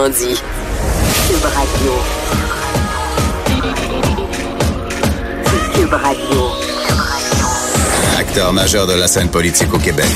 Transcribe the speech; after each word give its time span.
Autrement 0.00 0.16
dit. 0.16 0.40
Cube 1.28 1.44
Radio. 1.44 1.92
Cube 5.74 5.92
Radio. 5.92 6.40
Acteur 8.18 8.52
majeur 8.54 8.86
de 8.86 8.94
la 8.94 9.08
scène 9.08 9.28
politique 9.28 9.72
au 9.74 9.78
Québec. 9.78 10.06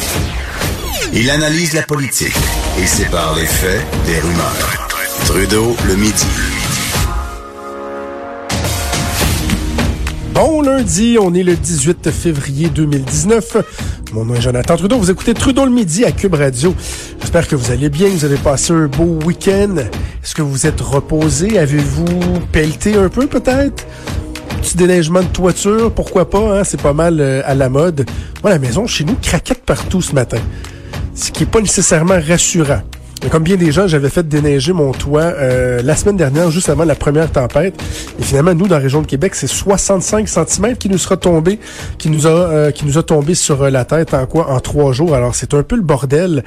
Il 1.12 1.28
analyse 1.28 1.74
la 1.74 1.82
politique 1.82 2.34
et 2.80 2.86
sépare 2.86 3.34
les 3.34 3.44
faits 3.44 3.84
des 4.06 4.20
rumeurs. 4.20 4.88
Trudeau 5.26 5.76
le 5.86 5.96
midi. 5.96 6.26
Bon 10.32 10.62
lundi, 10.62 11.18
on 11.20 11.34
est 11.34 11.42
le 11.42 11.56
18 11.56 12.10
février 12.10 12.68
2019. 12.70 13.56
Mon 14.12 14.24
nom 14.24 14.34
est 14.34 14.40
Jonathan 14.40 14.76
Trudeau. 14.76 14.98
Vous 14.98 15.10
écoutez 15.10 15.34
Trudeau 15.34 15.64
le 15.64 15.70
midi 15.70 16.04
à 16.04 16.12
Cube 16.12 16.34
Radio. 16.34 16.74
J'espère 17.20 17.48
que 17.48 17.56
vous 17.56 17.72
allez 17.72 17.88
bien, 17.88 18.08
vous 18.08 18.24
avez 18.24 18.36
passé 18.36 18.72
un 18.72 18.86
beau 18.86 19.18
week-end. 19.24 19.76
Est-ce 20.22 20.34
que 20.34 20.42
vous 20.42 20.66
êtes 20.66 20.80
reposé? 20.80 21.58
Avez-vous 21.58 22.40
pelleté 22.52 22.94
un 22.96 23.08
peu 23.08 23.26
peut-être? 23.26 23.86
Petit 24.60 24.76
déneigement 24.76 25.22
de 25.22 25.28
toiture, 25.28 25.92
pourquoi 25.92 26.30
pas, 26.30 26.58
hein? 26.58 26.64
c'est 26.64 26.80
pas 26.80 26.92
mal 26.92 27.20
euh, 27.20 27.42
à 27.44 27.54
la 27.54 27.68
mode. 27.68 28.06
Moi, 28.42 28.50
la 28.50 28.58
maison 28.58 28.86
chez 28.86 29.04
nous 29.04 29.16
craquette 29.20 29.62
partout 29.64 30.00
ce 30.00 30.14
matin, 30.14 30.38
ce 31.14 31.30
qui 31.30 31.42
est 31.42 31.46
pas 31.46 31.60
nécessairement 31.60 32.18
rassurant. 32.26 32.80
Comme 33.30 33.42
bien 33.42 33.56
des 33.56 33.72
gens, 33.72 33.88
j'avais 33.88 34.10
fait 34.10 34.28
déneiger 34.28 34.72
mon 34.72 34.92
toit 34.92 35.22
euh, 35.22 35.82
la 35.82 35.96
semaine 35.96 36.16
dernière, 36.16 36.50
juste 36.50 36.68
avant 36.68 36.84
la 36.84 36.94
première 36.94 37.32
tempête. 37.32 37.74
Et 38.18 38.22
finalement, 38.22 38.54
nous, 38.54 38.68
dans 38.68 38.76
la 38.76 38.82
région 38.82 39.02
de 39.02 39.06
Québec, 39.06 39.34
c'est 39.34 39.46
65 39.46 40.28
cm 40.28 40.76
qui 40.76 40.88
nous 40.88 40.98
sera 40.98 41.16
tombé, 41.16 41.58
qui 41.98 42.10
nous 42.10 42.26
a, 42.26 42.30
euh, 42.30 42.70
qui 42.70 42.84
nous 42.84 42.98
a 42.98 43.02
tombé 43.02 43.34
sur 43.34 43.62
euh, 43.62 43.70
la 43.70 43.84
tête 43.84 44.14
en 44.14 44.26
quoi? 44.26 44.50
En 44.50 44.60
trois 44.60 44.92
jours. 44.92 45.14
Alors, 45.14 45.34
c'est 45.34 45.54
un 45.54 45.62
peu 45.62 45.74
le 45.74 45.82
bordel. 45.82 46.44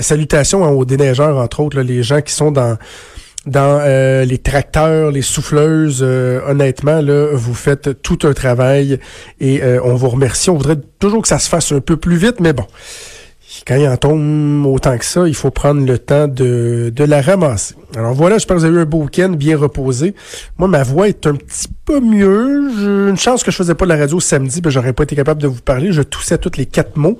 salutations 0.00 0.68
aux 0.68 0.84
déneigeurs, 0.84 1.38
entre 1.38 1.60
autres, 1.60 1.80
les 1.80 2.02
gens 2.02 2.20
qui 2.20 2.32
sont 2.32 2.50
dans 2.50 2.76
dans 3.46 3.80
les 4.24 4.38
tracteurs, 4.38 5.12
les 5.12 5.22
souffleuses, 5.22 6.02
honnêtement, 6.02 7.00
là, 7.00 7.28
vous 7.32 7.54
faites 7.54 8.02
tout 8.02 8.18
un 8.24 8.32
travail 8.32 8.98
et 9.38 9.62
on 9.84 9.94
vous 9.94 10.08
remercie. 10.08 10.50
On 10.50 10.56
voudrait 10.56 10.80
toujours 10.98 11.22
que 11.22 11.28
ça 11.28 11.38
se 11.38 11.48
fasse 11.48 11.70
un 11.70 11.78
peu 11.78 11.96
plus 11.96 12.16
vite, 12.16 12.40
mais 12.40 12.52
bon 12.52 12.66
quand 13.64 13.76
il 13.76 13.88
en 13.88 13.96
tombe 13.96 14.66
autant 14.66 14.98
que 14.98 15.04
ça, 15.04 15.26
il 15.28 15.34
faut 15.34 15.50
prendre 15.50 15.86
le 15.86 15.98
temps 15.98 16.28
de, 16.28 16.92
de 16.94 17.04
la 17.04 17.20
ramasser. 17.20 17.74
Alors 17.96 18.14
voilà, 18.14 18.36
j'espère 18.36 18.56
que 18.56 18.60
vous 18.60 18.66
avez 18.66 18.76
eu 18.76 18.80
un 18.80 18.84
beau 18.86 19.04
week-end 19.04 19.30
bien 19.30 19.56
reposé. 19.56 20.14
Moi, 20.58 20.68
ma 20.68 20.82
voix 20.82 21.08
est 21.08 21.26
un 21.26 21.34
petit 21.34 21.68
peu 21.84 22.00
mieux. 22.00 22.70
J'ai 22.76 23.10
une 23.10 23.16
chance 23.16 23.42
que 23.42 23.50
je 23.50 23.56
faisais 23.56 23.74
pas 23.74 23.84
de 23.84 23.90
la 23.90 23.96
radio 23.96 24.20
samedi, 24.20 24.60
ben 24.60 24.70
j'aurais 24.70 24.92
pas 24.92 25.04
été 25.04 25.14
capable 25.16 25.40
de 25.40 25.46
vous 25.46 25.62
parler. 25.62 25.92
Je 25.92 26.02
toussais 26.02 26.38
tous 26.38 26.56
les 26.56 26.66
quatre 26.66 26.96
mots. 26.96 27.18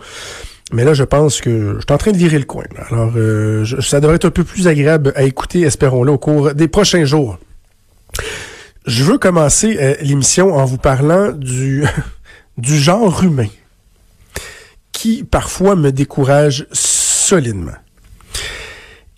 Mais 0.72 0.84
là, 0.84 0.94
je 0.94 1.04
pense 1.04 1.40
que 1.40 1.76
je 1.76 1.80
suis 1.80 1.92
en 1.92 1.98
train 1.98 2.10
de 2.10 2.16
virer 2.16 2.38
le 2.38 2.44
coin. 2.44 2.64
Alors, 2.90 3.12
euh, 3.16 3.64
ça 3.80 4.00
devrait 4.00 4.16
être 4.16 4.24
un 4.24 4.30
peu 4.30 4.42
plus 4.42 4.66
agréable 4.66 5.12
à 5.14 5.22
écouter, 5.22 5.60
espérons-le, 5.60 6.10
au 6.10 6.18
cours 6.18 6.54
des 6.54 6.66
prochains 6.66 7.04
jours. 7.04 7.38
Je 8.84 9.04
veux 9.04 9.18
commencer 9.18 9.76
euh, 9.80 9.94
l'émission 10.00 10.54
en 10.54 10.64
vous 10.64 10.78
parlant 10.78 11.30
du, 11.30 11.84
du 12.58 12.76
genre 12.76 13.22
humain 13.22 13.48
qui 14.96 15.24
parfois 15.24 15.76
me 15.76 15.92
décourage 15.92 16.66
solidement. 16.72 17.76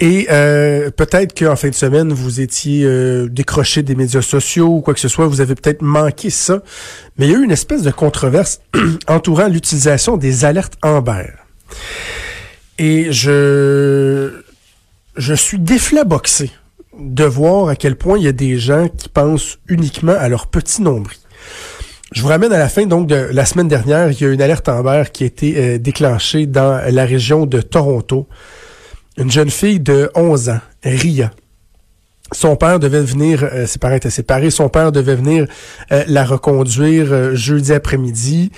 Et 0.00 0.26
euh, 0.28 0.90
peut-être 0.90 1.38
qu'en 1.38 1.54
fin 1.54 1.68
de 1.68 1.74
semaine, 1.74 2.12
vous 2.12 2.40
étiez 2.40 2.84
euh, 2.84 3.28
décroché 3.28 3.84
des 3.84 3.94
médias 3.94 4.22
sociaux 4.22 4.66
ou 4.66 4.80
quoi 4.80 4.92
que 4.92 4.98
ce 4.98 5.06
soit, 5.06 5.28
vous 5.28 5.40
avez 5.40 5.54
peut-être 5.54 5.82
manqué 5.82 6.30
ça. 6.30 6.64
Mais 7.16 7.26
il 7.26 7.32
y 7.32 7.34
a 7.36 7.38
eu 7.38 7.44
une 7.44 7.52
espèce 7.52 7.82
de 7.82 7.92
controverse 7.92 8.60
entourant 9.06 9.46
l'utilisation 9.46 10.16
des 10.16 10.44
alertes 10.44 10.74
Amber. 10.82 11.30
Et 12.78 13.12
je, 13.12 14.32
je 15.16 15.34
suis 15.34 15.60
déflaboxé 15.60 16.50
de 16.98 17.24
voir 17.24 17.68
à 17.68 17.76
quel 17.76 17.94
point 17.94 18.18
il 18.18 18.24
y 18.24 18.28
a 18.28 18.32
des 18.32 18.58
gens 18.58 18.88
qui 18.88 19.08
pensent 19.08 19.58
uniquement 19.68 20.16
à 20.18 20.28
leur 20.28 20.48
petit 20.48 20.82
nombril. 20.82 21.18
Je 22.12 22.22
vous 22.22 22.28
ramène 22.28 22.52
à 22.52 22.58
la 22.58 22.70
fin 22.70 22.86
donc 22.86 23.06
de 23.06 23.28
la 23.32 23.44
semaine 23.44 23.68
dernière. 23.68 24.10
Il 24.10 24.20
y 24.20 24.24
a 24.24 24.28
une 24.32 24.40
alerte 24.40 24.68
Amber 24.68 25.04
qui 25.12 25.24
a 25.24 25.26
été 25.26 25.54
euh, 25.58 25.78
déclenchée 25.78 26.46
dans 26.46 26.80
la 26.90 27.04
région 27.04 27.44
de 27.44 27.60
Toronto. 27.60 28.26
Une 29.18 29.30
jeune 29.30 29.50
fille 29.50 29.78
de 29.78 30.10
11 30.14 30.48
ans, 30.48 30.60
Ria. 30.82 31.30
Son 32.32 32.56
père 32.56 32.78
devait 32.78 33.02
venir, 33.02 33.44
euh, 33.44 33.66
ses 33.66 33.78
parents 33.78 33.94
étaient 33.94 34.10
séparés, 34.10 34.50
son 34.50 34.70
père 34.70 34.90
devait 34.90 35.16
venir 35.16 35.46
euh, 35.92 36.04
la 36.06 36.24
reconduire 36.24 37.34
jeudi 37.34 37.74
après-midi. 37.74 38.52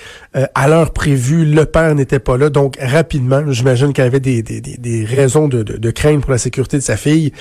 à 0.54 0.69
l'heure 0.69 0.92
prévue, 0.92 1.44
le 1.44 1.66
père 1.66 1.94
n'était 1.96 2.19
pas 2.20 2.36
là, 2.36 2.50
donc 2.50 2.76
rapidement, 2.80 3.42
j'imagine 3.50 3.92
qu'elle 3.92 4.06
avait 4.06 4.20
des, 4.20 4.42
des, 4.42 4.60
des, 4.60 5.04
raisons 5.04 5.48
de, 5.48 5.62
de, 5.64 5.76
de 5.76 5.91
crainte 5.91 6.20
pour 6.20 6.30
la 6.30 6.38
sécurité 6.38 6.76
de 6.76 6.82
sa 6.82 6.96
fille. 6.96 7.32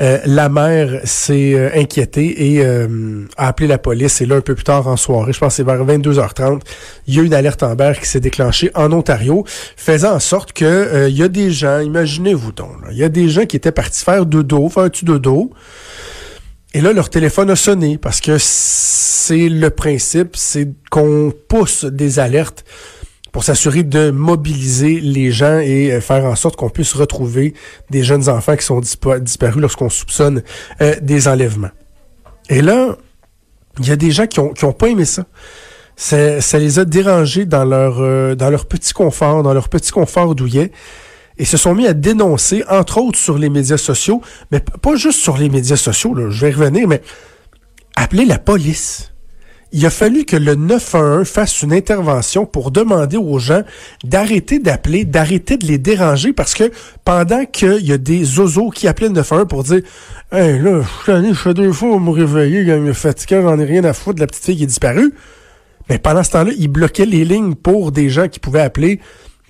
Euh, 0.00 0.18
la 0.24 0.48
mère 0.48 1.00
s'est 1.04 1.52
euh, 1.54 1.70
inquiétée 1.74 2.54
et 2.54 2.64
euh, 2.64 3.26
a 3.36 3.48
appelé 3.48 3.68
la 3.68 3.76
police. 3.76 4.20
Et 4.20 4.26
là, 4.26 4.36
un 4.36 4.40
peu 4.40 4.54
plus 4.54 4.64
tard 4.64 4.86
en 4.86 4.96
soirée, 4.96 5.32
je 5.32 5.38
pense 5.38 5.52
que 5.52 5.56
c'est 5.56 5.62
vers 5.62 5.84
22h30, 5.84 6.60
il 7.06 7.14
y 7.14 7.20
a 7.20 7.22
une 7.22 7.34
alerte 7.34 7.62
Amber 7.62 7.92
qui 8.00 8.08
s'est 8.08 8.20
déclenchée 8.20 8.70
en 8.74 8.92
Ontario, 8.92 9.44
faisant 9.76 10.14
en 10.14 10.20
sorte 10.20 10.52
que 10.52 11.08
il 11.08 11.16
y 11.16 11.22
a 11.22 11.28
des 11.28 11.50
gens, 11.50 11.80
imaginez-vous 11.80 12.52
donc, 12.52 12.76
il 12.90 12.96
y 12.96 13.04
a 13.04 13.08
des 13.08 13.28
gens 13.28 13.44
qui 13.44 13.56
étaient 13.56 13.72
partis 13.72 14.02
faire 14.02 14.24
dodo, 14.24 14.68
faire 14.68 14.84
un 14.84 14.88
petit 14.88 15.04
dodo. 15.04 15.50
Et 16.72 16.80
là, 16.80 16.92
leur 16.92 17.10
téléphone 17.10 17.50
a 17.50 17.56
sonné 17.56 17.98
parce 17.98 18.20
que 18.20 18.36
c'est 18.38 19.48
le 19.48 19.70
principe, 19.70 20.36
c'est 20.36 20.68
qu'on 20.90 21.32
pousse 21.48 21.84
des 21.84 22.20
alertes 22.20 22.64
pour 23.32 23.44
s'assurer 23.44 23.82
de 23.82 24.10
mobiliser 24.10 25.00
les 25.00 25.30
gens 25.30 25.58
et 25.58 25.92
euh, 25.92 26.00
faire 26.00 26.24
en 26.24 26.36
sorte 26.36 26.56
qu'on 26.56 26.70
puisse 26.70 26.92
retrouver 26.94 27.54
des 27.90 28.02
jeunes 28.02 28.28
enfants 28.28 28.56
qui 28.56 28.64
sont 28.64 28.80
disparus 28.80 29.60
lorsqu'on 29.60 29.88
soupçonne 29.88 30.42
euh, 30.80 30.94
des 31.00 31.28
enlèvements. 31.28 31.70
Et 32.48 32.62
là, 32.62 32.96
il 33.78 33.88
y 33.88 33.92
a 33.92 33.96
des 33.96 34.10
gens 34.10 34.26
qui 34.26 34.40
ont, 34.40 34.52
qui 34.52 34.64
ont 34.64 34.72
pas 34.72 34.88
aimé 34.88 35.04
ça. 35.04 35.24
ça. 35.96 36.58
les 36.58 36.78
a 36.78 36.84
dérangés 36.84 37.46
dans 37.46 37.64
leur, 37.64 38.00
euh, 38.00 38.34
dans 38.34 38.50
petit 38.58 38.92
confort, 38.92 39.42
dans 39.42 39.54
leur 39.54 39.68
petit 39.68 39.92
confort 39.92 40.34
douillet, 40.34 40.72
et 41.38 41.44
se 41.44 41.56
sont 41.56 41.74
mis 41.74 41.86
à 41.86 41.94
dénoncer, 41.94 42.64
entre 42.68 42.98
autres 42.98 43.18
sur 43.18 43.38
les 43.38 43.48
médias 43.48 43.78
sociaux, 43.78 44.20
mais 44.50 44.60
pas 44.60 44.96
juste 44.96 45.20
sur 45.20 45.38
les 45.38 45.48
médias 45.48 45.76
sociaux, 45.76 46.14
je 46.30 46.46
vais 46.46 46.52
revenir, 46.52 46.86
mais 46.86 47.00
appeler 47.96 48.24
la 48.24 48.38
police 48.38 49.12
il 49.72 49.86
a 49.86 49.90
fallu 49.90 50.24
que 50.24 50.36
le 50.36 50.54
911 50.56 51.26
fasse 51.28 51.62
une 51.62 51.72
intervention 51.72 52.44
pour 52.44 52.70
demander 52.70 53.16
aux 53.16 53.38
gens 53.38 53.62
d'arrêter 54.02 54.58
d'appeler, 54.58 55.04
d'arrêter 55.04 55.56
de 55.56 55.66
les 55.66 55.78
déranger 55.78 56.32
parce 56.32 56.54
que 56.54 56.72
pendant 57.04 57.44
qu'il 57.44 57.86
y 57.86 57.92
a 57.92 57.98
des 57.98 58.38
oiseaux 58.38 58.70
qui 58.70 58.88
appelaient 58.88 59.08
le 59.08 59.14
911 59.14 59.46
pour 59.48 59.62
dire 59.62 59.82
Hey 60.32 60.58
là, 60.58 60.82
je 61.06 61.32
fais 61.34 61.54
deux 61.54 61.72
fois 61.72 61.98
me 62.00 62.10
réveiller, 62.10 62.60
il 62.60 62.74
me 62.80 62.92
fatigué, 62.92 63.40
j'en 63.42 63.58
ai 63.58 63.64
rien 63.64 63.84
à 63.84 63.92
foutre 63.92 64.20
la 64.20 64.26
petite 64.26 64.44
fille 64.44 64.56
qui 64.56 64.64
est 64.64 64.66
disparue. 64.66 65.12
Mais 65.88 65.98
pendant 65.98 66.22
ce 66.22 66.30
temps-là, 66.30 66.52
il 66.56 66.68
bloquait 66.68 67.06
les 67.06 67.24
lignes 67.24 67.54
pour 67.54 67.90
des 67.90 68.10
gens 68.10 68.28
qui 68.28 68.38
pouvaient 68.38 68.60
appeler 68.60 69.00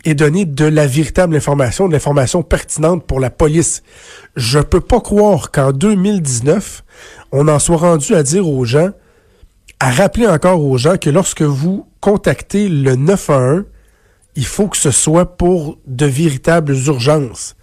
et 0.04 0.14
donner 0.14 0.46
de 0.46 0.64
la 0.64 0.86
véritable 0.86 1.36
information, 1.36 1.86
de 1.86 1.92
l'information 1.92 2.42
pertinente 2.42 3.06
pour 3.06 3.20
la 3.20 3.30
police. 3.30 3.82
Je 4.36 4.58
peux 4.58 4.80
pas 4.80 5.00
croire 5.00 5.50
qu'en 5.50 5.72
2019, 5.72 6.82
on 7.32 7.48
en 7.48 7.58
soit 7.58 7.76
rendu 7.76 8.14
à 8.14 8.22
dire 8.22 8.48
aux 8.48 8.64
gens 8.64 8.90
à 9.80 9.90
rappeler 9.90 10.26
encore 10.26 10.62
aux 10.62 10.76
gens 10.76 10.98
que 10.98 11.08
lorsque 11.08 11.42
vous 11.42 11.86
contactez 12.00 12.68
le 12.68 12.96
911, 12.96 13.64
il 14.36 14.46
faut 14.46 14.68
que 14.68 14.76
ce 14.76 14.90
soit 14.90 15.36
pour 15.36 15.78
de 15.86 16.06
véritables 16.06 16.76
urgences. 16.86 17.56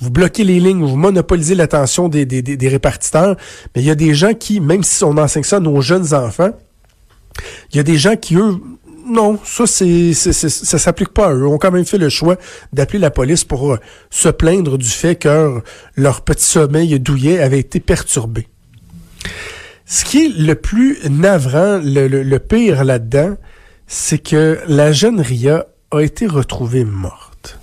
Vous 0.00 0.10
bloquez 0.10 0.44
les 0.44 0.60
lignes, 0.60 0.84
vous 0.84 0.96
monopolisez 0.96 1.54
l'attention 1.54 2.08
des, 2.08 2.26
des, 2.26 2.68
répartiteurs, 2.68 3.36
mais 3.74 3.82
il 3.82 3.86
y 3.86 3.90
a 3.90 3.94
des 3.94 4.14
gens 4.14 4.34
qui, 4.34 4.60
même 4.60 4.82
si 4.82 5.02
on 5.04 5.16
enseigne 5.16 5.42
ça 5.42 5.56
à 5.56 5.60
nos 5.60 5.80
jeunes 5.80 6.12
enfants, 6.12 6.50
il 7.72 7.76
y 7.76 7.80
a 7.80 7.82
des 7.82 7.96
gens 7.96 8.16
qui, 8.16 8.36
eux, 8.36 8.56
non, 9.06 9.38
ça 9.44 9.66
c'est 9.66 10.12
ça 10.12 10.78
s'applique 10.78 11.10
pas 11.10 11.28
à 11.28 11.34
eux. 11.34 11.46
Ont 11.46 11.58
quand 11.58 11.70
même 11.70 11.84
fait 11.84 11.98
le 11.98 12.08
choix 12.08 12.36
d'appeler 12.72 12.98
la 12.98 13.10
police 13.10 13.44
pour 13.44 13.72
euh, 13.72 13.78
se 14.10 14.28
plaindre 14.28 14.78
du 14.78 14.88
fait 14.88 15.16
que 15.16 15.60
leur 15.96 16.22
petit 16.22 16.44
sommeil 16.44 16.98
douillet 17.00 17.40
avait 17.40 17.60
été 17.60 17.80
perturbé. 17.80 18.48
Ce 19.86 20.04
qui 20.04 20.24
est 20.24 20.38
le 20.38 20.54
plus 20.54 20.98
navrant, 21.10 21.78
le, 21.82 22.38
pire 22.38 22.84
là-dedans, 22.84 23.36
c'est 23.86 24.18
que 24.18 24.58
la 24.66 24.92
jeune 24.92 25.20
Ria 25.20 25.66
a 25.90 26.00
été 26.00 26.26
retrouvée 26.26 26.84
morte. 26.84 27.58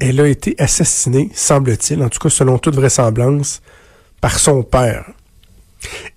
Elle 0.00 0.20
a 0.20 0.28
été 0.28 0.54
assassinée, 0.58 1.30
semble-t-il, 1.34 2.02
en 2.02 2.08
tout 2.08 2.18
cas 2.18 2.28
selon 2.28 2.58
toute 2.58 2.76
vraisemblance, 2.76 3.62
par 4.20 4.38
son 4.38 4.62
père. 4.62 5.06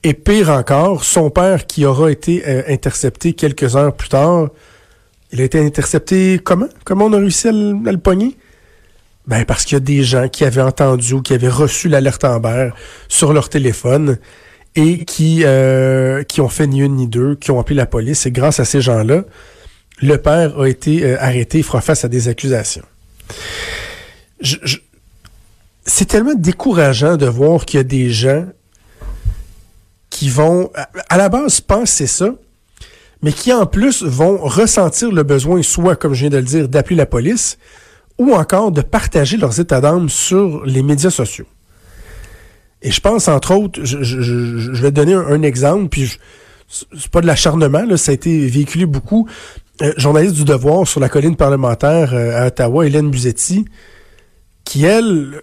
Et 0.03 0.13
pire 0.13 0.49
encore, 0.49 1.03
son 1.03 1.29
père 1.29 1.65
qui 1.65 1.85
aura 1.85 2.11
été 2.11 2.43
euh, 2.47 2.63
intercepté 2.67 3.33
quelques 3.33 3.75
heures 3.75 3.95
plus 3.95 4.09
tard, 4.09 4.49
il 5.31 5.39
a 5.39 5.45
été 5.45 5.59
intercepté 5.59 6.39
comment? 6.43 6.67
Comment 6.83 7.05
on 7.05 7.13
a 7.13 7.17
réussi 7.17 7.47
à 7.47 7.51
le, 7.51 7.77
à 7.87 7.91
le 7.91 7.97
pogner? 7.97 8.35
Ben 9.27 9.45
parce 9.45 9.65
qu'il 9.65 9.75
y 9.75 9.77
a 9.77 9.81
des 9.81 10.03
gens 10.03 10.27
qui 10.27 10.45
avaient 10.45 10.61
entendu 10.61 11.13
ou 11.13 11.21
qui 11.21 11.33
avaient 11.33 11.47
reçu 11.47 11.89
l'alerte 11.89 12.23
Amber 12.23 12.71
sur 13.07 13.33
leur 13.33 13.49
téléphone 13.49 14.17
et 14.75 15.05
qui, 15.05 15.41
euh, 15.43 16.23
qui 16.23 16.41
ont 16.41 16.49
fait 16.49 16.67
ni 16.67 16.79
une 16.81 16.95
ni 16.95 17.07
deux, 17.07 17.35
qui 17.35 17.51
ont 17.51 17.59
appelé 17.59 17.75
la 17.75 17.85
police. 17.85 18.25
Et 18.25 18.31
grâce 18.31 18.59
à 18.59 18.65
ces 18.65 18.81
gens-là, 18.81 19.23
le 20.01 20.17
père 20.17 20.59
a 20.59 20.67
été 20.67 21.03
euh, 21.03 21.17
arrêté, 21.19 21.59
il 21.59 21.63
fera 21.63 21.81
face 21.81 22.03
à 22.05 22.07
des 22.07 22.27
accusations. 22.27 22.85
c'est 25.85 26.05
tellement 26.05 26.33
décourageant 26.35 27.17
de 27.17 27.27
voir 27.27 27.65
qu'il 27.65 27.77
y 27.77 27.81
a 27.81 27.83
des 27.83 28.09
gens 28.09 28.45
qui 30.09 30.29
vont, 30.29 30.71
à 31.09 31.17
la 31.17 31.29
base, 31.29 31.61
penser 31.61 32.07
ça, 32.07 32.33
mais 33.21 33.31
qui 33.31 33.53
en 33.53 33.65
plus 33.65 34.03
vont 34.03 34.37
ressentir 34.37 35.11
le 35.11 35.23
besoin, 35.23 35.61
soit, 35.61 35.95
comme 35.95 36.13
je 36.13 36.21
viens 36.21 36.29
de 36.29 36.37
le 36.37 36.43
dire, 36.43 36.67
d'appeler 36.67 36.95
la 36.95 37.05
police, 37.05 37.57
ou 38.21 38.35
encore 38.35 38.71
de 38.71 38.81
partager 38.81 39.35
leurs 39.35 39.59
états 39.59 39.81
d'âme 39.81 40.07
sur 40.07 40.63
les 40.63 40.83
médias 40.83 41.09
sociaux. 41.09 41.47
Et 42.83 42.91
je 42.91 43.01
pense, 43.01 43.27
entre 43.27 43.55
autres, 43.55 43.79
je, 43.83 44.81
vais 44.81 44.91
donner 44.91 45.15
un, 45.15 45.41
exemple, 45.41 45.89
puis 45.89 46.19
c'est 46.67 47.09
pas 47.09 47.21
de 47.21 47.25
l'acharnement, 47.25 47.83
ça 47.97 48.11
a 48.11 48.13
été 48.13 48.45
véhiculé 48.45 48.85
beaucoup. 48.85 49.27
Euh, 49.81 49.93
journaliste 49.97 50.35
du 50.35 50.43
Devoir 50.43 50.87
sur 50.87 50.99
la 50.99 51.09
colline 51.09 51.35
parlementaire 51.35 52.13
euh, 52.13 52.43
à 52.43 52.47
Ottawa, 52.47 52.85
Hélène 52.85 53.09
Buzetti, 53.09 53.65
qui, 54.65 54.85
elle, 54.85 55.41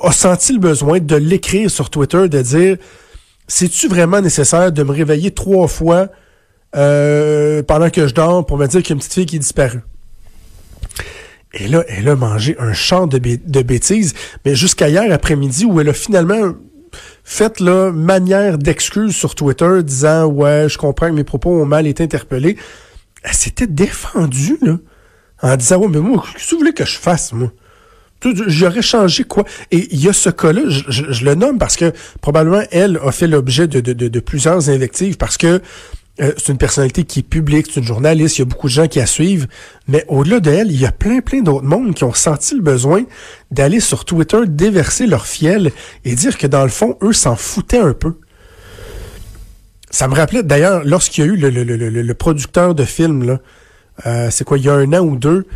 a 0.00 0.12
senti 0.12 0.52
le 0.52 0.60
besoin 0.60 1.00
de 1.00 1.16
l'écrire 1.16 1.68
sur 1.72 1.90
Twitter, 1.90 2.28
de 2.28 2.40
dire 2.40 2.76
C'est-tu 3.48 3.88
vraiment 3.88 4.20
nécessaire 4.20 4.70
de 4.70 4.82
me 4.84 4.92
réveiller 4.92 5.32
trois 5.32 5.66
fois 5.66 6.06
euh, 6.76 7.64
pendant 7.64 7.90
que 7.90 8.06
je 8.06 8.14
dors 8.14 8.46
pour 8.46 8.58
me 8.58 8.66
dire 8.68 8.80
qu'il 8.80 8.90
y 8.90 8.92
a 8.92 8.94
une 8.94 9.00
petite 9.00 9.14
fille 9.14 9.26
qui 9.26 9.36
est 9.36 9.40
disparue? 9.40 9.82
Et 11.54 11.68
là, 11.68 11.84
elle 11.88 12.08
a 12.08 12.16
mangé 12.16 12.56
un 12.58 12.72
champ 12.72 13.06
de, 13.06 13.18
bêtises, 13.18 14.14
mais 14.44 14.54
jusqu'à 14.54 14.88
hier 14.88 15.10
après-midi 15.12 15.64
où 15.64 15.80
elle 15.80 15.88
a 15.88 15.92
finalement 15.92 16.54
fait 17.22 17.60
la 17.60 17.92
manière 17.92 18.58
d'excuses 18.58 19.14
sur 19.14 19.34
Twitter 19.34 19.82
disant 19.82 20.26
Ouais, 20.26 20.66
je 20.68 20.78
comprends 20.78 21.08
que 21.08 21.14
mes 21.14 21.24
propos 21.24 21.50
ont 21.50 21.66
mal 21.66 21.86
été 21.86 22.02
interpellés. 22.02 22.56
Elle 23.22 23.32
s'était 23.32 23.66
défendue, 23.66 24.58
là, 24.62 24.78
en 25.42 25.56
disant 25.56 25.78
Ouais, 25.78 25.88
mais 25.88 26.00
moi, 26.00 26.24
qu'est-ce 26.32 26.46
que 26.46 26.50
vous 26.52 26.58
voulez 26.58 26.72
que 26.72 26.84
je 26.84 26.98
fasse, 26.98 27.32
moi? 27.32 27.52
J'aurais 28.46 28.82
changé 28.82 29.24
quoi? 29.24 29.44
Et 29.70 29.88
il 29.92 30.02
y 30.02 30.08
a 30.08 30.12
ce 30.12 30.30
cas-là, 30.30 30.62
je, 30.66 31.24
le 31.24 31.34
nomme 31.34 31.58
parce 31.58 31.76
que 31.76 31.92
probablement 32.20 32.62
elle 32.70 32.98
a 33.04 33.12
fait 33.12 33.26
l'objet 33.26 33.68
de, 33.68 34.20
plusieurs 34.20 34.70
invectives 34.70 35.16
parce 35.16 35.36
que 35.36 35.60
euh, 36.20 36.32
c'est 36.36 36.52
une 36.52 36.58
personnalité 36.58 37.04
qui 37.04 37.20
est 37.20 37.24
publique, 37.24 37.66
c'est 37.72 37.80
une 37.80 37.86
journaliste, 37.86 38.38
il 38.38 38.42
y 38.42 38.42
a 38.42 38.44
beaucoup 38.44 38.68
de 38.68 38.72
gens 38.72 38.86
qui 38.86 39.00
la 39.00 39.06
suivent, 39.06 39.48
mais 39.88 40.04
au-delà 40.08 40.38
de 40.38 40.50
elle, 40.50 40.70
il 40.70 40.80
y 40.80 40.86
a 40.86 40.92
plein, 40.92 41.20
plein 41.20 41.40
d'autres 41.40 41.64
mondes 41.64 41.94
qui 41.94 42.04
ont 42.04 42.14
senti 42.14 42.54
le 42.54 42.62
besoin 42.62 43.04
d'aller 43.50 43.80
sur 43.80 44.04
Twitter, 44.04 44.38
déverser 44.46 45.06
leur 45.06 45.26
fiel 45.26 45.72
et 46.04 46.14
dire 46.14 46.38
que 46.38 46.46
dans 46.46 46.62
le 46.62 46.68
fond, 46.68 46.96
eux 47.02 47.12
s'en 47.12 47.34
foutaient 47.34 47.78
un 47.78 47.94
peu. 47.94 48.14
Ça 49.90 50.06
me 50.06 50.14
rappelait 50.14 50.42
d'ailleurs 50.42 50.82
lorsqu'il 50.84 51.24
y 51.24 51.28
a 51.28 51.32
eu 51.32 51.36
le, 51.36 52.14
producteur 52.14 52.74
de 52.74 52.84
film, 52.84 53.38
euh, 54.06 54.28
c'est 54.30 54.44
quoi, 54.44 54.58
il 54.58 54.64
y 54.64 54.68
a 54.68 54.74
un 54.74 54.92
an 54.92 55.00
ou 55.00 55.16
deux, 55.16 55.46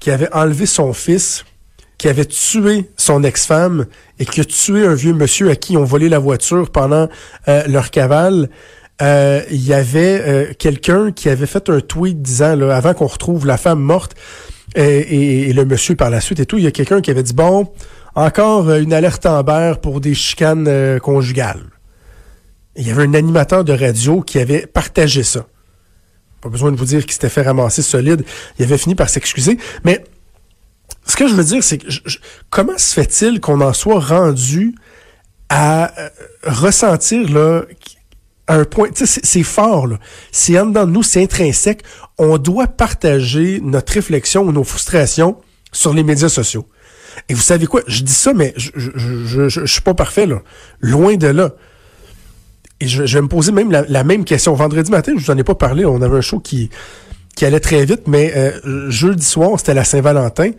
qui 0.00 0.10
avait 0.10 0.32
enlevé 0.32 0.66
son 0.66 0.92
fils 0.92 1.44
qui 1.98 2.08
avait 2.08 2.26
tué 2.26 2.90
son 2.96 3.22
ex-femme 3.22 3.86
et 4.18 4.26
qui 4.26 4.40
a 4.40 4.44
tué 4.44 4.86
un 4.86 4.94
vieux 4.94 5.14
monsieur 5.14 5.50
à 5.50 5.56
qui 5.56 5.74
ils 5.74 5.78
ont 5.78 5.84
volé 5.84 6.08
la 6.08 6.18
voiture 6.18 6.70
pendant 6.70 7.08
euh, 7.48 7.66
leur 7.68 7.90
cavale. 7.90 8.50
Euh, 9.02 9.42
il 9.50 9.64
y 9.64 9.74
avait 9.74 10.22
euh, 10.26 10.52
quelqu'un 10.58 11.12
qui 11.12 11.28
avait 11.28 11.46
fait 11.46 11.68
un 11.68 11.80
tweet 11.80 12.22
disant, 12.22 12.56
là, 12.56 12.74
avant 12.74 12.94
qu'on 12.94 13.06
retrouve 13.06 13.46
la 13.46 13.58
femme 13.58 13.80
morte 13.80 14.14
et, 14.74 15.48
et, 15.48 15.52
le 15.52 15.64
monsieur 15.64 15.96
par 15.96 16.10
la 16.10 16.20
suite 16.20 16.40
et 16.40 16.46
tout, 16.46 16.58
il 16.58 16.64
y 16.64 16.66
a 16.66 16.70
quelqu'un 16.70 17.00
qui 17.00 17.10
avait 17.10 17.22
dit, 17.22 17.34
bon, 17.34 17.70
encore 18.14 18.72
une 18.72 18.92
alerte 18.92 19.26
Amber 19.26 19.74
pour 19.82 20.00
des 20.00 20.14
chicanes 20.14 20.98
conjugales. 21.00 21.64
il 22.76 22.86
y 22.86 22.90
avait 22.90 23.04
un 23.04 23.14
animateur 23.14 23.64
de 23.64 23.72
radio 23.72 24.22
qui 24.22 24.38
avait 24.38 24.66
partagé 24.66 25.22
ça. 25.22 25.46
Pas 26.40 26.48
besoin 26.48 26.72
de 26.72 26.76
vous 26.76 26.84
dire 26.84 27.02
qu'il 27.02 27.12
s'était 27.12 27.28
fait 27.28 27.42
ramasser 27.42 27.82
solide. 27.82 28.24
Il 28.58 28.64
avait 28.64 28.78
fini 28.78 28.94
par 28.94 29.08
s'excuser. 29.08 29.58
Mais 29.84 30.04
ce 31.06 31.16
que 31.16 31.28
je 31.28 31.34
veux 31.34 31.44
dire, 31.44 31.62
c'est 31.62 31.78
que 31.78 31.86
comment 32.50 32.76
se 32.76 32.94
fait-il 32.94 33.40
qu'on 33.40 33.60
en 33.60 33.72
soit 33.72 34.00
rendu 34.00 34.74
à 35.48 35.98
euh, 35.98 36.08
ressentir 36.44 37.30
là 37.30 37.62
un 38.48 38.64
point, 38.64 38.88
c'est 38.94 39.42
fort 39.42 39.86
là, 39.86 39.98
c'est 40.30 40.58
en 40.58 40.66
dedans 40.66 40.86
de 40.86 40.92
nous, 40.92 41.02
c'est 41.02 41.22
intrinsèque. 41.22 41.82
On 42.18 42.38
doit 42.38 42.68
partager 42.68 43.60
notre 43.62 43.92
réflexion 43.92 44.42
ou 44.42 44.52
nos 44.52 44.64
frustrations 44.64 45.36
sur 45.72 45.92
les 45.92 46.04
médias 46.04 46.28
sociaux. 46.28 46.66
Et 47.28 47.34
vous 47.34 47.42
savez 47.42 47.66
quoi, 47.66 47.82
je 47.86 48.02
dis 48.02 48.12
ça, 48.12 48.32
mais 48.32 48.54
je 48.56 48.70
je, 49.48 49.66
suis 49.66 49.80
pas 49.80 49.94
parfait 49.94 50.26
là, 50.26 50.42
loin 50.80 51.16
de 51.16 51.26
là. 51.26 51.52
Et 52.78 52.86
je, 52.86 53.02
vais 53.02 53.22
me 53.22 53.28
poser 53.28 53.52
même 53.52 53.70
la, 53.70 54.04
même 54.04 54.24
question. 54.24 54.52
Vendredi 54.54 54.90
matin, 54.90 55.12
je 55.16 55.24
vous 55.24 55.30
en 55.30 55.38
ai 55.38 55.44
pas 55.44 55.54
parlé, 55.54 55.84
on 55.86 56.02
avait 56.02 56.18
un 56.18 56.20
show 56.20 56.40
qui 56.40 56.70
allait 57.40 57.60
très 57.60 57.84
vite, 57.84 58.02
mais 58.06 58.32
euh, 58.36 58.90
jeudi 58.90 59.24
soir, 59.24 59.58
c'était 59.58 59.74
la 59.74 59.84
Saint-Valentin. 59.84 60.50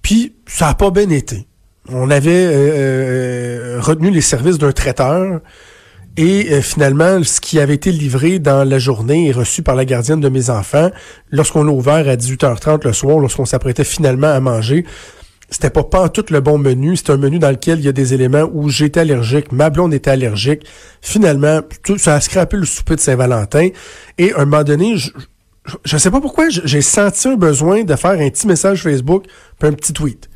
Puis 0.00 0.34
ça 0.46 0.66
n'a 0.66 0.74
pas 0.74 0.90
bien 0.90 1.10
été. 1.10 1.46
On 1.88 2.10
avait 2.10 2.46
euh, 2.46 3.76
euh, 3.76 3.80
retenu 3.80 4.10
les 4.10 4.20
services 4.20 4.58
d'un 4.58 4.72
traiteur 4.72 5.40
et 6.16 6.52
euh, 6.52 6.62
finalement, 6.62 7.22
ce 7.22 7.40
qui 7.40 7.60
avait 7.60 7.74
été 7.74 7.92
livré 7.92 8.38
dans 8.38 8.68
la 8.68 8.78
journée 8.78 9.28
et 9.28 9.32
reçu 9.32 9.62
par 9.62 9.74
la 9.74 9.84
gardienne 9.84 10.20
de 10.20 10.28
mes 10.28 10.48
enfants, 10.48 10.90
lorsqu'on 11.30 11.64
l'a 11.64 11.72
ouvert 11.72 12.08
à 12.08 12.16
18h30 12.16 12.84
le 12.84 12.92
soir, 12.92 13.18
lorsqu'on 13.18 13.44
s'apprêtait 13.44 13.84
finalement 13.84 14.28
à 14.28 14.40
manger, 14.40 14.86
c'était 15.50 15.70
pas 15.70 15.84
pas 15.84 16.08
tout 16.08 16.24
le 16.30 16.40
bon 16.40 16.58
menu. 16.58 16.96
C'est 16.96 17.10
un 17.10 17.18
menu 17.18 17.38
dans 17.38 17.50
lequel 17.50 17.78
il 17.78 17.84
y 17.84 17.88
a 17.88 17.92
des 17.92 18.14
éléments 18.14 18.48
où 18.52 18.68
j'étais 18.68 19.00
allergique, 19.00 19.52
ma 19.52 19.70
blonde 19.70 19.92
était 19.92 20.10
allergique. 20.10 20.66
Finalement, 21.02 21.60
tout, 21.84 21.98
ça 21.98 22.14
a 22.14 22.20
scrapé 22.20 22.56
le 22.56 22.64
souper 22.64 22.96
de 22.96 23.00
Saint-Valentin. 23.00 23.68
Et 24.18 24.32
à 24.32 24.40
un 24.40 24.44
moment 24.46 24.64
donné, 24.64 24.96
je, 24.96 25.10
je 25.84 25.96
sais 25.98 26.10
pas 26.10 26.20
pourquoi, 26.20 26.48
j'ai 26.48 26.82
senti 26.82 27.28
un 27.28 27.36
besoin 27.36 27.84
de 27.84 27.94
faire 27.94 28.12
un 28.12 28.30
petit 28.30 28.46
message 28.46 28.82
Facebook 28.82 29.24
puis 29.58 29.68
un 29.68 29.72
petit 29.72 29.92
tweet. 29.92 30.28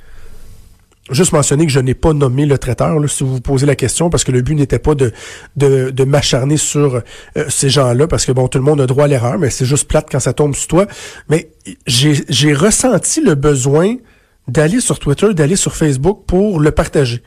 Juste 1.10 1.32
mentionner 1.32 1.66
que 1.66 1.72
je 1.72 1.80
n'ai 1.80 1.94
pas 1.94 2.12
nommé 2.12 2.46
le 2.46 2.58
traiteur, 2.58 2.98
là, 2.98 3.08
si 3.08 3.24
vous 3.24 3.34
vous 3.34 3.40
posez 3.40 3.66
la 3.66 3.76
question, 3.76 4.10
parce 4.10 4.24
que 4.24 4.32
le 4.32 4.42
but 4.42 4.54
n'était 4.54 4.78
pas 4.78 4.94
de, 4.94 5.12
de, 5.56 5.90
de 5.90 6.04
m'acharner 6.04 6.56
sur 6.56 6.96
euh, 7.36 7.44
ces 7.48 7.70
gens-là, 7.70 8.06
parce 8.06 8.24
que 8.24 8.32
bon, 8.32 8.48
tout 8.48 8.58
le 8.58 8.64
monde 8.64 8.80
a 8.80 8.86
droit 8.86 9.04
à 9.04 9.08
l'erreur, 9.08 9.38
mais 9.38 9.50
c'est 9.50 9.64
juste 9.64 9.88
plate 9.88 10.08
quand 10.10 10.20
ça 10.20 10.32
tombe 10.32 10.54
sur 10.54 10.68
toi. 10.68 10.86
Mais 11.28 11.50
j'ai 11.86 12.54
ressenti 12.54 13.20
le 13.20 13.34
besoin 13.34 13.96
d'aller 14.48 14.80
sur 14.80 14.98
Twitter, 14.98 15.32
d'aller 15.34 15.56
sur 15.56 15.74
Facebook 15.74 16.24
pour 16.26 16.60
le 16.60 16.70
partager. 16.70 17.22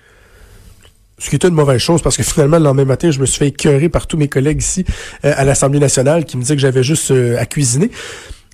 Ce 1.19 1.29
qui 1.29 1.36
était 1.36 1.47
une 1.47 1.53
mauvaise 1.53 1.79
chose 1.79 2.01
parce 2.01 2.18
que 2.18 2.24
finalement, 2.24 2.57
le 2.57 2.63
lendemain 2.63 2.86
matin, 2.86 3.12
je 3.12 3.19
me 3.19 3.25
suis 3.25 3.39
fait 3.39 3.47
écœurer 3.47 3.88
par 3.88 4.07
tous 4.07 4.18
mes 4.18 4.27
collègues 4.27 4.62
ici 4.62 4.83
euh, 5.24 5.33
à 5.36 5.45
l'Assemblée 5.45 5.79
nationale 5.79 6.25
qui 6.25 6.38
me 6.38 6.41
disaient 6.41 6.56
que 6.56 6.62
j'avais 6.62 6.83
juste 6.83 7.12
euh, 7.12 7.38
à 7.39 7.45
cuisiner. 7.45 7.91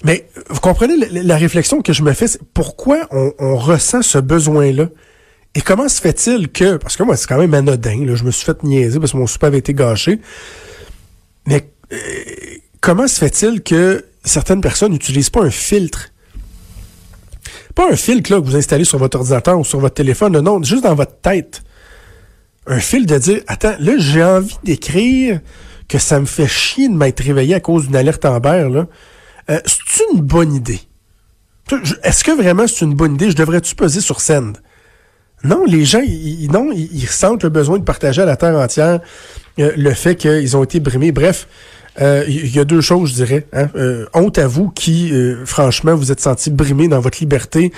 Mais 0.04 0.28
vous 0.50 0.60
comprenez 0.60 0.96
la, 0.98 1.24
la, 1.24 1.38
réflexion 1.38 1.82
que 1.82 1.94
je 1.94 2.04
me 2.04 2.14
fais, 2.14 2.28
c'est 2.28 2.42
pourquoi 2.54 3.08
on, 3.12 3.34
on, 3.40 3.58
ressent 3.58 4.02
ce 4.02 4.18
besoin-là? 4.18 4.90
Et 5.56 5.62
comment 5.62 5.90
se 5.90 6.00
fait-il 6.00 6.50
que, 6.50 6.78
parce 6.78 6.96
que 6.96 7.04
moi, 7.04 7.18
c'est 7.18 7.28
quand 7.28 7.40
même 7.40 7.54
anodin, 7.54 8.06
là, 8.06 8.16
je 8.16 8.24
me 8.24 8.32
suis 8.32 8.46
fait 8.46 8.64
niaiser 8.64 9.00
parce 9.00 9.14
que 9.14 9.18
mon 9.18 9.28
souper 9.28 9.48
avait 9.48 9.58
été 9.58 9.74
gâché, 9.74 10.22
mais 11.48 11.72
euh, 11.92 11.98
comment 12.82 13.08
se 13.08 13.20
fait-il 13.20 13.62
que 13.64 14.06
certaines 14.24 14.62
personnes 14.62 14.92
n'utilisent 14.92 15.32
pas 15.32 15.44
un 15.44 15.50
filtre? 15.50 16.10
Pas 17.74 17.92
un 17.92 17.96
filtre 17.96 18.32
là, 18.32 18.40
que 18.40 18.46
vous 18.46 18.56
installez 18.56 18.84
sur 18.84 19.00
votre 19.00 19.18
ordinateur 19.18 19.60
ou 19.60 19.64
sur 19.64 19.80
votre 19.80 19.96
téléphone, 19.96 20.40
non, 20.40 20.62
juste 20.62 20.84
dans 20.84 20.96
votre 20.96 21.20
tête 21.20 21.64
un 22.70 22.80
fil 22.80 23.06
de 23.06 23.18
dire 23.18 23.42
Attends, 23.48 23.76
là, 23.80 23.94
j'ai 23.98 24.24
envie 24.24 24.58
d'écrire 24.64 25.42
que 25.88 25.98
ça 25.98 26.20
me 26.20 26.26
fait 26.26 26.48
chier 26.48 26.88
de 26.88 26.94
m'être 26.94 27.22
réveillé 27.22 27.56
à 27.56 27.60
cause 27.60 27.88
d'une 27.88 27.96
alerte 27.96 28.24
Amber, 28.26 28.70
là. 28.72 28.88
Euh, 29.50 29.60
c'est 29.66 30.04
une 30.14 30.22
bonne 30.22 30.54
idée? 30.54 30.80
Est-ce 32.04 32.24
que 32.24 32.32
vraiment 32.32 32.68
c'est 32.68 32.86
une 32.86 32.94
bonne 32.94 33.16
idée? 33.16 33.32
Je 33.32 33.36
devrais-tu 33.36 33.74
peser 33.74 34.02
sur 34.02 34.22
scène? 34.22 34.54
Non, 35.44 35.64
les 35.66 35.86
gens, 35.86 36.02
ils, 36.06 36.50
non, 36.52 36.72
ils, 36.74 37.08
sentent 37.08 37.44
le 37.44 37.50
besoin 37.50 37.80
de 37.80 37.84
partager 37.84 38.22
à 38.22 38.26
la 38.26 38.36
terre 38.36 38.58
entière 38.58 39.00
euh, 39.60 39.72
le 39.78 39.94
fait 39.94 40.16
qu'ils 40.16 40.58
ont 40.58 40.64
été 40.64 40.80
brimés. 40.80 41.12
Bref, 41.12 41.48
euh, 42.02 42.26
il 42.28 42.54
y 42.54 42.60
a 42.60 42.66
deux 42.66 42.82
choses, 42.82 43.12
je 43.12 43.16
dirais. 43.16 43.48
Hein? 43.54 43.70
Euh, 43.76 44.06
honte 44.14 44.38
à 44.38 44.48
vous 44.48 44.70
qui, 44.70 45.14
franchement, 45.46 45.96
vous 45.96 46.12
êtes 46.12 46.20
senti 46.20 46.50
brimé 46.50 46.90
dans 46.90 47.00
votre 47.00 47.20
liberté, 47.20 47.72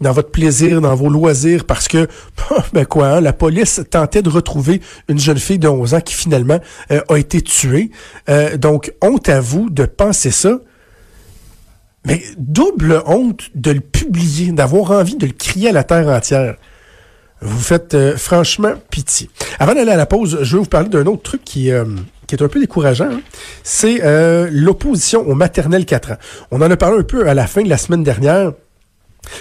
dans 0.00 0.12
votre 0.12 0.30
plaisir, 0.30 0.80
dans 0.80 0.94
vos 0.94 1.10
loisirs, 1.10 1.64
parce 1.64 1.86
que, 1.86 2.08
ben 2.72 2.86
quoi, 2.86 3.08
hein, 3.08 3.20
la 3.20 3.34
police 3.34 3.82
tentait 3.90 4.22
de 4.22 4.30
retrouver 4.30 4.80
une 5.08 5.18
jeune 5.18 5.38
fille 5.38 5.58
de 5.58 5.68
11 5.68 5.94
ans 5.94 6.00
qui 6.00 6.14
finalement 6.14 6.60
a 6.88 7.18
été 7.18 7.42
tuée. 7.42 7.90
Donc, 8.58 8.92
honte 9.02 9.28
à 9.28 9.40
vous 9.40 9.68
de 9.68 9.84
penser 9.84 10.30
ça. 10.30 10.58
Mais 12.04 12.20
double 12.36 13.00
honte 13.06 13.50
de 13.54 13.70
le 13.70 13.80
publier, 13.80 14.50
d'avoir 14.50 14.90
envie 14.90 15.16
de 15.16 15.26
le 15.26 15.32
crier 15.32 15.68
à 15.68 15.72
la 15.72 15.84
terre 15.84 16.08
entière. 16.08 16.56
Vous 17.42 17.58
faites 17.60 17.94
euh, 17.94 18.16
franchement 18.16 18.74
pitié. 18.90 19.28
Avant 19.58 19.74
d'aller 19.74 19.90
à 19.90 19.96
la 19.96 20.06
pause, 20.06 20.38
je 20.42 20.56
vais 20.56 20.62
vous 20.62 20.68
parler 20.68 20.88
d'un 20.88 21.06
autre 21.06 21.22
truc 21.22 21.42
qui, 21.44 21.72
euh, 21.72 21.84
est 22.30 22.40
un 22.40 22.48
peu 22.48 22.60
décourageant. 22.60 23.10
Hein? 23.10 23.20
C'est 23.62 24.02
euh, 24.04 24.48
l'opposition 24.50 25.20
au 25.28 25.34
maternel 25.34 25.84
4 25.84 26.12
ans. 26.12 26.16
On 26.50 26.62
en 26.62 26.70
a 26.70 26.76
parlé 26.78 27.00
un 27.00 27.02
peu 27.02 27.28
à 27.28 27.34
la 27.34 27.46
fin 27.46 27.62
de 27.62 27.68
la 27.68 27.76
semaine 27.76 28.04
dernière. 28.04 28.52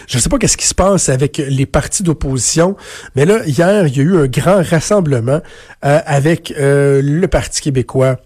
Je 0.08 0.17
ne 0.17 0.22
sais 0.22 0.29
pas 0.29 0.38
qu'est-ce 0.39 0.58
qui 0.58 0.67
se 0.67 0.75
passe 0.75 1.10
avec 1.10 1.38
les 1.38 1.65
partis 1.65 2.03
d'opposition, 2.03 2.75
mais 3.15 3.25
là, 3.25 3.46
hier, 3.46 3.88
il 3.88 3.98
y 3.98 4.00
a 4.00 4.03
eu 4.03 4.17
un 4.17 4.27
grand 4.27 4.62
rassemblement 4.62 5.41
avec 5.81 6.53
le 6.55 7.25
Parti 7.25 7.62
québécois, 7.62 8.17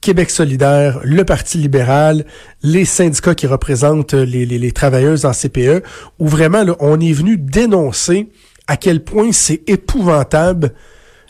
Québec 0.00 0.30
solidaire, 0.30 1.00
le 1.04 1.22
Parti 1.24 1.58
libéral, 1.58 2.24
les 2.62 2.86
syndicats 2.86 3.34
qui 3.34 3.46
représentent 3.46 4.14
les, 4.14 4.46
les, 4.46 4.72
travailleuses 4.72 5.26
en 5.26 5.32
CPE, 5.32 5.82
où 6.18 6.28
vraiment 6.28 6.64
on 6.80 6.98
est 6.98 7.12
venu 7.12 7.36
dénoncer 7.36 8.30
à 8.66 8.76
quel 8.76 9.04
point 9.04 9.32
c'est 9.32 9.62
épouvantable 9.68 10.72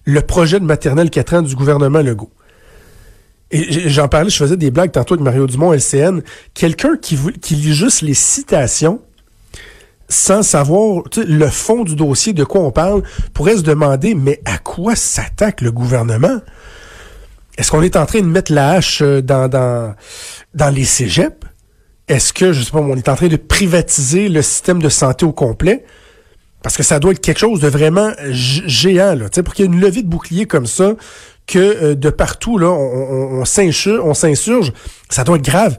le 0.05 0.21
projet 0.21 0.61
de 0.61 0.64
maternelle 0.64 1.11
4 1.11 1.35
ans 1.35 1.43
du 1.43 1.55
gouvernement 1.55 2.00
Legault. 2.00 2.31
Et 3.50 3.88
j'en 3.88 4.09
parlais, 4.09 4.31
je 4.31 4.37
faisais 4.37 4.57
des 4.57 4.71
blagues 4.71 4.93
tantôt 4.93 5.14
avec 5.14 5.25
Mario 5.25 5.47
Dumont, 5.47 5.73
LCN. 5.73 6.21
Quelqu'un 6.55 6.97
qui, 6.97 7.16
lit 7.50 7.75
juste 7.75 8.02
les 8.02 8.14
citations 8.14 9.00
sans 10.09 10.43
savoir 10.43 11.02
le 11.16 11.49
fond 11.49 11.83
du 11.85 11.97
dossier, 11.97 12.33
de 12.33 12.45
quoi 12.45 12.61
on 12.61 12.71
parle, 12.71 13.02
pourrait 13.35 13.57
se 13.57 13.62
demander, 13.62 14.14
mais 14.14 14.40
à 14.45 14.59
quoi 14.59 14.95
s'attaque 14.95 15.61
le 15.61 15.73
gouvernement? 15.73 16.40
Est-ce 17.59 17.71
qu'on 17.71 17.83
est 17.83 17.97
en 17.97 18.07
train 18.07 18.21
de 18.21 18.26
mettre 18.26 18.52
la 18.52 18.73
hache 18.73 19.00
euh, 19.02 19.21
dans 19.21 19.95
les 20.73 20.85
cégeps? 20.85 21.37
Est-ce 22.09 22.33
que, 22.33 22.52
je 22.52 22.62
sais 22.62 22.71
pas, 22.71 22.78
on 22.78 22.97
est 22.97 23.09
en 23.09 23.16
train 23.16 23.26
de 23.28 23.37
privatiser 23.37 24.28
le 24.28 24.43
système 24.43 24.81
de 24.81 24.88
santé 24.88 25.25
au 25.25 25.33
complet? 25.33 25.85
Parce 26.66 26.76
que 26.76 26.82
ça 26.82 26.99
doit 26.99 27.12
être 27.12 27.20
quelque 27.20 27.38
chose 27.38 27.61
de 27.61 27.68
vraiment 27.68 28.11
géant, 28.32 29.14
là. 29.14 29.28
Pour 29.44 29.54
qu'il 29.54 29.64
y 29.64 29.68
ait 29.68 29.73
une 29.73 29.80
levée 29.80 30.02
de 30.02 30.08
bouclier 30.08 30.46
comme 30.46 30.66
ça, 30.66 30.96
que 31.46 31.61
euh, 31.61 31.94
de 31.94 32.11
partout, 32.11 32.58
là, 32.58 32.73
on, 32.73 33.44
s'insurge, 33.44 34.73
ça 35.08 35.23
doit 35.23 35.37
être 35.37 35.44
grave. 35.44 35.78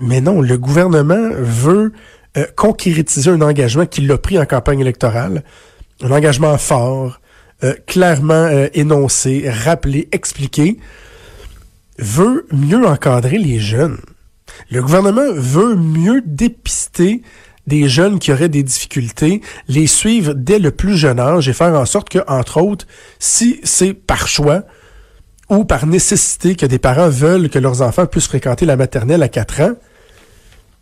Mais 0.00 0.20
non, 0.20 0.40
le 0.40 0.58
gouvernement 0.58 1.30
veut 1.38 1.92
euh, 2.36 2.44
concrétiser 2.56 3.30
un 3.30 3.40
engagement 3.40 3.86
qu'il 3.86 4.10
a 4.10 4.18
pris 4.18 4.36
en 4.36 4.46
campagne 4.46 4.80
électorale, 4.80 5.44
un 6.02 6.10
engagement 6.10 6.58
fort, 6.58 7.20
euh, 7.62 7.74
clairement 7.86 8.48
énoncé, 8.74 9.48
rappelé, 9.48 10.08
expliqué, 10.10 10.78
veut 12.00 12.48
mieux 12.50 12.84
encadrer 12.84 13.38
les 13.38 13.60
jeunes. 13.60 14.00
Le 14.72 14.82
gouvernement 14.82 15.32
veut 15.32 15.76
mieux 15.76 16.20
dépister 16.26 17.22
des 17.66 17.88
jeunes 17.88 18.18
qui 18.18 18.32
auraient 18.32 18.48
des 18.48 18.62
difficultés, 18.62 19.40
les 19.68 19.86
suivre 19.86 20.34
dès 20.34 20.58
le 20.58 20.70
plus 20.70 20.96
jeune 20.96 21.18
âge 21.18 21.48
et 21.48 21.52
faire 21.52 21.74
en 21.74 21.86
sorte 21.86 22.08
que, 22.08 22.18
entre 22.26 22.60
autres, 22.60 22.86
si 23.18 23.60
c'est 23.64 23.94
par 23.94 24.28
choix 24.28 24.62
ou 25.50 25.64
par 25.64 25.86
nécessité 25.86 26.54
que 26.54 26.66
des 26.66 26.78
parents 26.78 27.08
veulent 27.08 27.48
que 27.48 27.58
leurs 27.58 27.82
enfants 27.82 28.06
puissent 28.06 28.28
fréquenter 28.28 28.66
la 28.66 28.76
maternelle 28.76 29.22
à 29.22 29.28
4 29.28 29.60
ans, 29.60 29.72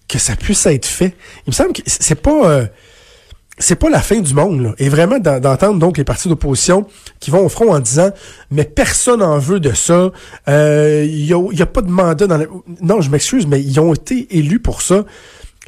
que 0.09 0.19
ça 0.19 0.37
puisse 0.37 0.67
être 0.67 0.87
fait. 0.87 1.15
Il 1.47 1.51
me 1.51 1.53
semble 1.53 1.73
que 1.73 1.83
c'est 1.87 2.21
pas 2.21 2.51
euh, 2.51 2.67
c'est 3.59 3.77
pas 3.77 3.91
la 3.91 4.01
fin 4.01 4.21
du 4.21 4.35
monde 4.35 4.62
là. 4.62 4.75
et 4.79 4.89
vraiment 4.89 5.19
d'entendre 5.19 5.79
donc 5.79 5.99
les 5.99 6.05
partis 6.05 6.29
d'opposition 6.29 6.87
qui 7.21 7.31
vont 7.31 7.45
au 7.45 7.49
front 7.49 7.73
en 7.73 7.81
disant 7.81 8.11
mais 8.51 8.65
personne 8.65 9.21
n'en 9.21 9.39
veut 9.39 9.61
de 9.61 9.73
ça 9.73 10.11
il 10.47 10.53
euh, 10.53 11.05
y, 11.05 11.33
a, 11.33 11.62
a, 11.62 11.67
pas 11.67 11.83
de 11.83 11.91
mandat 11.91 12.27
dans 12.27 12.39
la... 12.39 12.47
non 12.81 13.03
je 13.03 13.11
m'excuse 13.11 13.47
mais 13.47 13.61
ils 13.62 13.79
ont 13.79 13.93
été 13.93 14.37
élus 14.37 14.59
pour 14.59 14.81
ça 14.81 15.05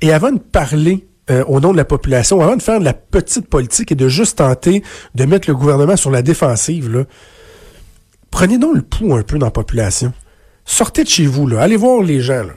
et 0.03 0.13
avant 0.13 0.33
de 0.33 0.39
parler 0.39 1.07
euh, 1.31 1.45
au 1.47 1.61
nom 1.61 1.73
de 1.73 1.77
la 1.77 1.85
population 1.85 2.41
avant 2.41 2.57
de 2.57 2.63
faire 2.63 2.81
de 2.81 2.85
la 2.85 2.93
petite 2.93 3.49
politique 3.49 3.93
et 3.93 3.95
de 3.95 4.09
juste 4.09 4.39
tenter 4.39 4.83
de 5.15 5.25
mettre 5.25 5.49
le 5.49 5.55
gouvernement 5.55 5.97
sur 5.97 6.11
la 6.11 6.23
défensive 6.23 6.91
là 6.91 7.05
prenez 8.31 8.59
donc 8.59 8.77
le 8.77 8.83
pouls 8.83 9.15
un 9.15 9.23
peu 9.23 9.39
dans 9.39 9.47
la 9.47 9.53
population 9.53 10.13
sortez 10.65 11.05
de 11.05 11.09
chez 11.09 11.27
vous 11.27 11.47
là 11.47 11.63
allez 11.63 11.77
voir 11.77 12.03
les 12.03 12.21
gens 12.21 12.43
là 12.43 12.55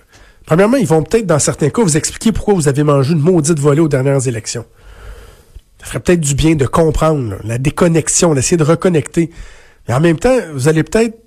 Premièrement, 0.48 0.77
ils 0.77 0.88
vont 0.88 1.03
peut-être, 1.03 1.25
dans 1.25 1.39
certains 1.39 1.70
cas, 1.70 1.84
vous 1.84 1.98
expliquer 1.98 2.32
pourquoi 2.32 2.53
vous 2.53 2.70
avez 2.70 2.82
mangé 2.82 3.12
une 3.12 3.20
maudite 3.20 3.60
volée 3.60 3.82
aux 3.82 3.89
dernières 3.89 4.29
élections. 4.29 4.65
Ça 5.79 5.88
ferait 5.88 6.00
peut-être 6.00 6.22
du 6.22 6.36
bien 6.36 6.56
de 6.56 6.65
comprendre 6.65 7.36
la 7.44 7.58
déconnexion, 7.58 8.34
d'essayer 8.34 8.56
de 8.56 8.63
reconnecter. 8.63 9.29
Mais 9.88 9.94
en 9.94 10.00
même 10.00 10.17
temps, 10.17 10.38
vous 10.53 10.70
allez 10.70 10.84
peut-être 10.84 11.17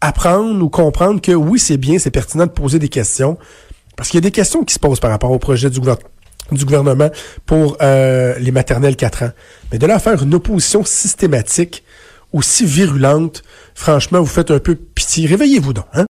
apprendre 0.00 0.64
ou 0.64 0.70
comprendre 0.70 1.20
que 1.20 1.32
oui, 1.32 1.58
c'est 1.58 1.76
bien, 1.76 1.98
c'est 1.98 2.10
pertinent 2.10 2.46
de 2.46 2.50
poser 2.50 2.78
des 2.78 2.88
questions. 2.88 3.36
Parce 4.02 4.10
qu'il 4.10 4.18
y 4.18 4.24
a 4.26 4.28
des 4.28 4.32
questions 4.32 4.64
qui 4.64 4.74
se 4.74 4.80
posent 4.80 4.98
par 4.98 5.12
rapport 5.12 5.30
au 5.30 5.38
projet 5.38 5.70
du, 5.70 5.78
gouvernement 5.78 7.08
pour 7.46 7.76
euh, 7.80 8.36
les 8.40 8.50
maternelles 8.50 8.96
4 8.96 9.22
ans. 9.22 9.30
Mais 9.70 9.78
de 9.78 9.86
là 9.86 10.00
faire 10.00 10.20
une 10.24 10.34
opposition 10.34 10.84
systématique 10.84 11.84
aussi 12.32 12.66
virulente, 12.66 13.44
franchement, 13.76 14.18
vous 14.18 14.26
faites 14.26 14.50
un 14.50 14.58
peu 14.58 14.74
pitié. 14.74 15.28
Réveillez-vous 15.28 15.72
donc, 15.72 15.84
hein? 15.92 16.00